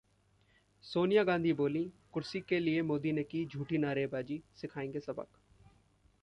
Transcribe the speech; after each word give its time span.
सोनिया 0.83 1.23
गांधी 1.23 1.51
बोलीं- 1.53 1.89
कुर्सी 2.11 2.41
के 2.41 2.59
लिए 2.59 2.81
मोदी 2.81 3.11
ने 3.11 3.23
की 3.23 3.45
झूठी 3.45 3.77
नारेबाजी, 3.77 4.41
सिखाएंगे 4.55 4.99
सबक 4.99 5.27